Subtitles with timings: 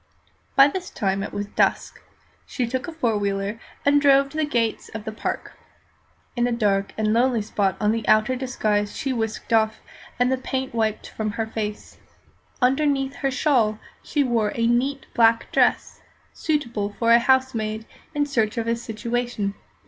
[0.55, 2.01] By this time it was dusk.
[2.47, 5.55] She took a four wheeler and drove to the gates of the Park.
[6.35, 9.79] In a dark and lonely spot the outer disguise was whisked off,
[10.17, 11.99] and the paint wiped from her face.
[12.63, 16.01] Underneath her shawl she wore a neat black dress,
[16.33, 19.53] suitable for a housemaid in search of a situation.